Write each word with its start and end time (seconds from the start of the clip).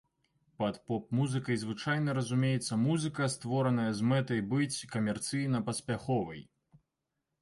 Пад 0.61 0.77
поп-музыкай 0.91 1.57
звычайна 1.63 2.15
разумеецца 2.19 2.77
музыка, 2.85 3.27
створаная 3.35 3.87
з 3.99 4.09
мэтай 4.13 4.41
быць 4.55 4.85
камерцыйна 4.97 5.63
паспяховай. 5.69 6.41